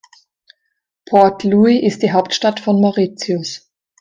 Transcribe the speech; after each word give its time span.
Port 1.07 1.43
Louis 1.43 1.77
ist 1.83 2.01
die 2.01 2.11
Hauptstadt 2.11 2.59
von 2.59 2.81
Mauritius. 2.81 3.69